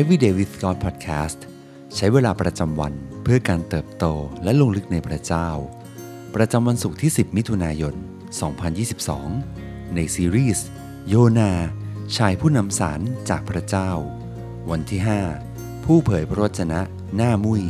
[0.00, 1.38] Everyday with God Podcast
[1.94, 4.04] ใช้เวลาประจำวันเพื่อการเติบโต
[4.42, 5.48] และลงลึกในพระเจ้า
[6.34, 7.94] ประจำวันศุกร์ที่ 10 มิถุนายน
[9.14, 10.66] 2022 ในซีรีส์
[11.08, 11.50] โยนา
[12.16, 13.90] ชายผู้นำสารจากพระเจ้า
[14.70, 15.00] วันที่
[15.42, 16.80] 5 ผู้เผยพระวจนะ
[17.16, 17.64] หน้ามุย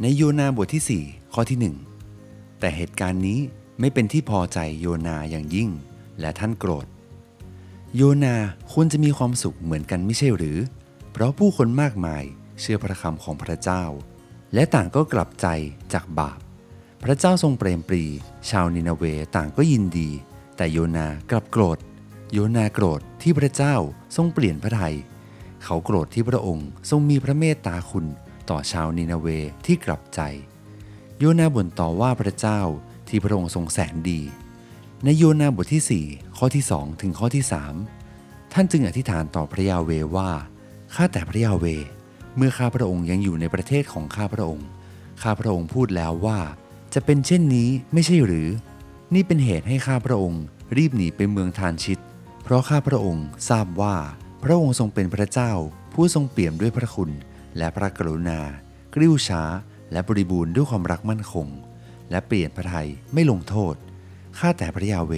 [0.00, 1.72] ในโยนาบทที่ 4 ข้อที่
[2.12, 3.40] 1 แต่เหตุการณ์นี้
[3.80, 5.70] ไม่เป็นที่พอใจโยนาอย่างยิ่ง
[6.20, 6.86] และท่านโกรธ
[7.96, 8.36] โยนา
[8.72, 10.58] ควรจะมีความสุขเหมือนกันไม่ใช่หรือ
[11.12, 12.24] เพราะผู้คนมากมาย
[12.60, 13.84] เชื่อพระคำของพระเจ้า
[14.54, 15.46] และต่างก็กลับใจ
[15.92, 16.38] จากบาป
[17.02, 18.04] พระเจ้าทรงเปรมปรี
[18.50, 19.04] ชาวนินาเว
[19.36, 20.10] ต่างก็ยินดี
[20.56, 21.78] แต่โยนากลับโกรธ
[22.32, 23.74] โยนาโกรธที่พระเจ้า
[24.16, 24.96] ทรงเปลี่ยนพระทัย
[25.64, 28.06] เขาโกรธที่พระองค์ทรงมีพระเมตตาคุณ
[28.50, 29.26] ต่อชาวนินาเว
[29.66, 30.20] ที่กลับใจ
[31.18, 32.60] โยนาบ่นต่อว่าพระเจ้า
[33.08, 34.20] ที่พระองค์ทรงแสนดี
[35.06, 37.44] ในโยนาบทที่ 4 ข้อที่ 2 ถึงข้อที่
[37.98, 40.30] 3 ท่านจึงอธิษฐานต่อพระยาเวว่า
[40.94, 41.66] ข้าแต่พระยาเว
[42.36, 44.66] เมื่อข้าพระองค์ยังอยู่ในประเทศของข้าพระองค์
[45.22, 46.38] ข้าพระองค์พูดแล้วว่า
[46.94, 48.48] จะเป็นเช่นนี้ไม่ใช่หรือ
[49.14, 50.42] นี่เป็นเหตุให้ข้าพระองค์
[50.76, 51.98] รีบหนีไปเมืองทานชิต
[52.42, 53.96] เพราะข้าพระองค์ทราบว่า
[54.42, 55.52] พระองค์ทรงเป็นพระเจ้า
[55.92, 57.10] ผู้ทรงเปี่ยมด้วยพระคุณ
[57.56, 58.40] และพระกรุณา
[58.94, 59.42] กริ้วช้า
[59.92, 61.48] และบริบูรณ์ด้วยความรักมั่นคง
[62.10, 63.74] และเปลี่ยนพระทัยไม่ลงโทษ
[64.38, 65.12] ข้าแต่พระยาเว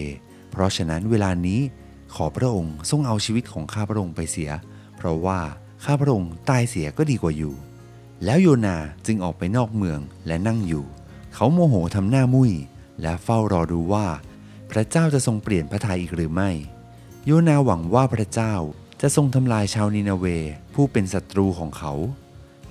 [0.51, 1.61] เพราะฉะนั้นเวลานี้
[2.15, 4.51] ขอพระองค์ทรงเอาชีวิตของข้าพระองค์ไปเสีย
[4.97, 5.41] เพราะว่า
[5.85, 7.55] ข้าพระองค์ตายเสียก็ดีกว่าอยู่
[8.25, 10.85] แล้วโยนาจึงออกไปนอกเมืองและนั่งอยู่
[11.35, 12.53] เขาโมโหทำหน้ามุ้ย
[13.03, 14.07] และเฝ้ารอดูว่า
[14.71, 16.51] พระเจ้าจะทรงเปลี่ยนพระทัยอีกหรือไม่
[17.25, 18.55] โยนาหวังว่าพระเจ้า
[19.01, 20.27] จะทรงทำลายชาวนินาเว
[20.75, 21.93] ผู้เป็นศัตรูของเขา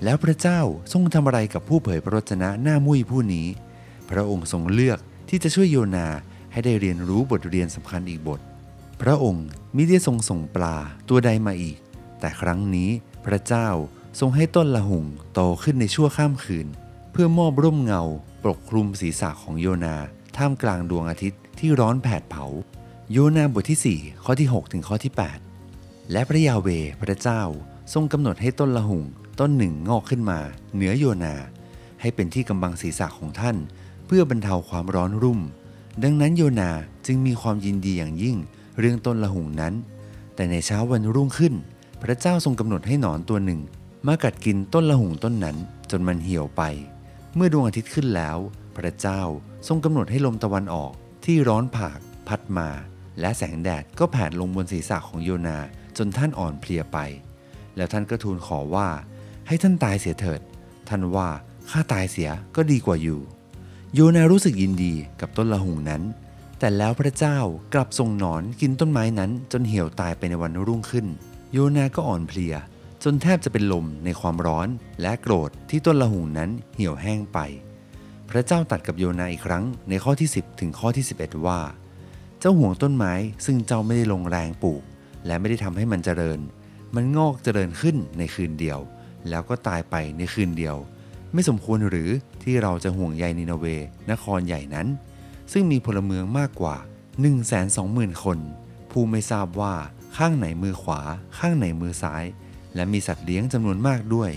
[0.04, 0.60] แล้วพระเจ้า
[0.92, 3.46] ทรงทำอะไรกับผู้เผยพระวจนะหน้ามุ้ยผู้นี้
[4.10, 6.06] พระองค์ทรงเลือกที่จะช่วยโยนา
[6.56, 8.40] ให้ได้เรียนรู้บทเรียนสำคัญอีกบท
[9.02, 10.76] พระองค์มิได้ทรงส่งปลา
[11.08, 11.78] ตัวใดมาอีก
[12.20, 12.90] แต่ครั้งนี้
[13.26, 13.68] พระเจ้า
[14.20, 16.68] ทรงให้ต้นละหุงโตขึ้นในชั่วข้ามคืน
[17.12, 18.02] เพื่อมอบร่มเงา
[18.44, 19.96] ปกคลุมศีรษะของโยนา
[20.36, 22.44] ท่ามกลางดวงอาทิตย์ที่ร้อนแผดเผา
[23.12, 25.12] โยนาบทที่ 4 ข้อที่6ถึงข้อที่
[25.62, 26.68] 8 และพระยาเว
[27.00, 27.42] พระเจ้า
[27.92, 29.04] ทรงกำหนดให้ต้นละหุง
[29.40, 30.38] ต้นหนึ่งงอกขึ้นมา
[30.74, 31.34] เหนือโยนา
[32.00, 33.56] ให้เป็นที่กำบังศีรษะของท่าน
[34.06, 35.40] เพื่อบรรเทาความร้อนรุ่ม
[36.02, 36.70] ดังนั้นโยนา
[37.06, 38.36] จึงมีความยินดีอย่างยิ่ง
[38.78, 39.74] เรื่องต้นละหุงนั้น
[40.34, 41.54] แต่ในเช้าวันรุ่งขึ้น
[42.02, 43.60] พระเจ้าทรงกำหนดให้หนอนตัวหนึ่ง
[44.06, 45.56] มากัดกินต้นละหุงต้นนั้น
[45.90, 46.62] จนมันเหี่ยวไป
[47.34, 48.38] เมื่อดวงอาทิตย์ขึ้นแล้ว
[48.76, 49.20] พระเจ้า
[49.68, 50.92] ทรงกำหนดให้ลมตะวันออก
[51.24, 52.68] ที่ร้อนผาก พัดมา
[53.20, 55.58] และแสงแดดก็แผดลงบนศีรษะของโยนา
[55.96, 56.98] จนท่านอ่อนเพลียไป
[57.76, 58.88] แล้วท่านก็ทูลขอว่า
[59.46, 60.40] ให้ท่านตายเสียเถิด
[60.88, 61.28] ท่านว่า
[61.70, 63.20] ข้าตายเสียก็ดีกว่าอยู่
[63.98, 66.02] โยนารู้สึกยินดีกับต้นละหุงนั้น
[66.58, 67.38] แต่แล้วพระเจ้า
[67.74, 71.06] กลับทรงหนอนกินต้นไม้นั้น จนเหี่ยวตายไปในวันรุ่งขึ้น
[71.52, 72.54] โยนาก็อ่อนเพลีย
[73.04, 74.68] จนแทบจะเป็นลมในความร้อน
[75.02, 77.38] และโกรธที่ต้นละหุงนั้นเหี่ยวแห้งไป
[78.30, 81.60] พระเจ้าตัดกับโยนาอีกครั้งในข้อที่ 10 ถึงข้อที่ 11 ว่า
[82.40, 83.12] เจ้าห่วงต้นไม้
[83.46, 84.82] ซึ่งเจ้าไม่ได้ลงแรงปลูก
[85.26, 86.40] และไม่ได้ทำให้มันเจริญ
[86.94, 88.78] มันงอกเจริญขึ้นในคืนเดียว
[89.28, 90.76] แล้วก็ตายไปในคืนเดียว
[91.36, 92.10] ไม่สมควรหรือ
[92.42, 93.66] ที่เราจะห่วงใยนินาเว
[94.10, 94.86] นครใหญ่นั้น
[95.52, 96.76] ซึ่งมีพลเมืองมากกว่า
[97.50, 98.38] 120,000 คน
[98.90, 99.74] ผู้ไม่ทราบว่า
[100.16, 101.00] ข้างไหนมือขวา
[101.38, 102.24] ข้างไหนมือซ้าย
[102.74, 104.30] และมีสัตว์เลี้ยงจำนวนมากด้วย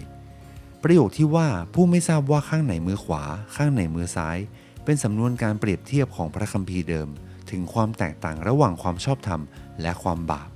[0.84, 3.24] ประโยคที่ว่าผู้ไม่ทราบว่าข้างไหนมือขวา
[3.56, 4.38] ข้างไหนมือซ้าย
[4.84, 7.08] เป็นสำนวนการเปรียบเทียบของพระคัมภีร์เดิม
[7.50, 9.42] ถึงความแตกต่างระหว่างความชอบธรรม
[9.82, 10.50] และความบาป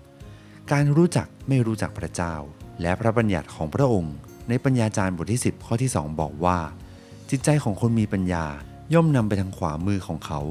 [0.71, 2.35] การรู้จักไม่รู้จักพระเจ้า
[2.81, 4.15] และพระบัญญัติของพระองค์
[4.49, 6.57] ในปัญญาจารย์บทที่ 10 ข้อที่ 2 บอกว่า
[7.29, 8.45] จิตใจของคนมีปัญญา
[8.93, 10.41] ย่อมนำไปทางขวามือของเขา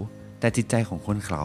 [0.40, 1.44] แต่จิตใจของคนเขา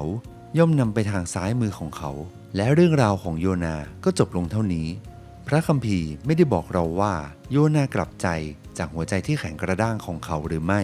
[0.58, 2.12] ย่อมนำไปทางซ้ายมือของเขา
[2.56, 4.88] และเรื่องราวของโยนาก็จบลงเท่านี้
[5.48, 7.14] พระคัมภีร์ไม่ได้บอกเราว่า
[7.52, 8.28] โยนากลับใจ
[8.78, 10.82] จากหัวใจที่แข็งกระด้างของเขาหรือไม่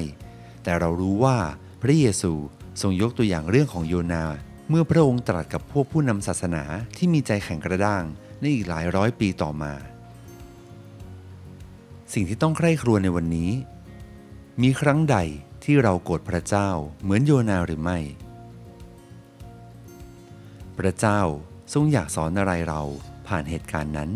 [0.63, 1.38] แต่เรารู้ว่า
[1.81, 2.34] พระเยซู
[2.81, 4.25] ทรงยกตัวอย่างเรื่องของโยนา
[4.69, 6.63] เมื่อพระองค์ตรัสกับพวกผู้นำศาสนา
[6.97, 8.03] ที่มีใจแข็งกระด้าง
[8.40, 9.74] ในอีกหลายร้อยปีต่อมา
[12.13, 13.51] สิ่งที่ต้องใคร่ครวญในวันนี้
[14.62, 15.18] มีครั้งใด
[15.63, 16.69] ที่เราโกรธพระเจ้า
[17.01, 18.00] เหมือนโยนาหรือไม่
[20.77, 21.19] พระเจ้า
[21.74, 22.81] ทรงอยากสอนอะไรเรา
[23.27, 24.10] ผ่านเหตุการณ์นั้น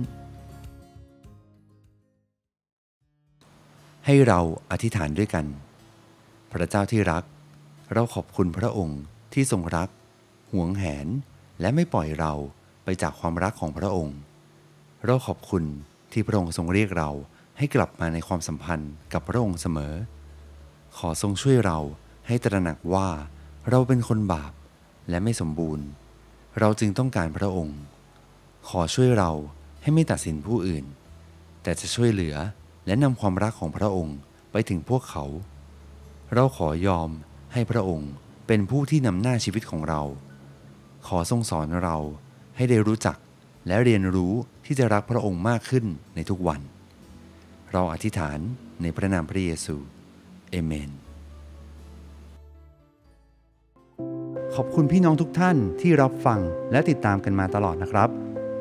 [4.05, 4.39] ให้เรา
[4.71, 5.45] อธิษฐานด้วยกัน
[6.51, 7.23] พระเจ้าที่รัก
[7.93, 9.01] เราขอบคุณพระองค์
[9.33, 9.89] ที่ทรงรัก
[10.51, 11.07] ห่วงแหน
[11.61, 12.33] และไม่ปล่อยเรา
[12.83, 14.17] ไปจากความรักของพระองค์
[15.05, 15.63] เราขอบคุณ
[16.11, 17.11] ที่พระองค์ทรงเรียกเรา
[17.57, 19.93] ให้กลับมาในความสัมพันธ์กับพระองค์เสมอ
[20.97, 21.79] ขอทรงช่วยเรา
[22.27, 23.07] ให้ตระหนักว่า
[23.69, 24.53] เราเป็นคนบาป
[25.09, 25.85] และไม่สมบูรณ์
[26.59, 27.79] เราจึงต้องการพระองค์
[28.69, 29.31] ขอช่วยเรา
[29.81, 30.85] ให้ไม่ตัดสินผู้อื่น
[31.63, 32.35] แต่จะช่วยเหลือ
[32.85, 34.17] และนำความรักของพระองค์
[34.51, 35.25] ไปถึงพวกเขา
[36.33, 37.09] เราขอยอม
[37.53, 38.11] ให้พระองค์
[38.47, 40.01] เป็นผู้ที่นำหน้าชีวิตของเรา
[41.07, 41.97] ขอทรงสอนเรา
[42.55, 43.17] ให้ได้รู้จัก
[43.67, 44.33] และเรียนรู้
[44.65, 46.61] ที่จะรักพระองค์มากขึ้นในทุกวัน
[47.73, 48.39] เราอธิษฐาน
[48.81, 49.75] ในพระนามพระเยซู
[50.51, 50.91] เอเมน
[54.55, 56.39] ขอบคุณพี่น้องทุกท่านที่รับฟัง
[56.71, 58.09] และติดตามกันมาตลอดนะครับ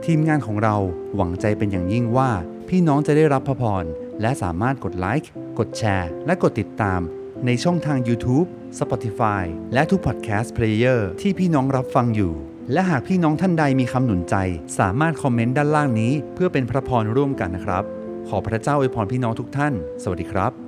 [0.05, 0.77] ทีมงานของเรา
[1.17, 2.31] หวังใจเป็นอย่างยิ่งว่า
[2.69, 3.85] พี่น้องจะได้รับพระพร
[4.21, 7.01] และสามารถกดไลค์ กดแชร์ และกดติดตาม
[7.47, 8.47] ในช่องทาง YouTube
[8.79, 9.43] Spotify
[9.75, 12.33] และทุก Podcast Player ที่พี่น้องรับฟังอยู่
[12.73, 14.37] และหากพี่น้องท่านใดมีคำหนุนใจ
[14.79, 17.85] สามารถคอมเมนต์ด้านล่างนี้ เพื่อเป็นพระพรร่วมกันนะครับ
[18.29, 20.66] ขอพระเจ้าอวยพรพี่น้องทุกท่าน สวัสดีครับ